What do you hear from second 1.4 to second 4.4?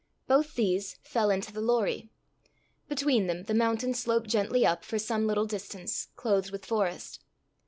the Lorrie. Between them the mountain sloped